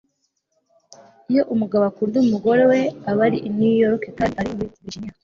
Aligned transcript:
iyo 1.31 1.43
umugabo 1.53 1.83
akunda 1.91 2.17
umugore 2.25 2.63
aba 3.09 3.21
ari 3.27 3.37
i 3.47 3.49
new 3.57 3.73
york 3.83 4.03
kandi 4.17 4.33
ari 4.41 4.49
muri 4.55 4.69
virginia 4.77 5.13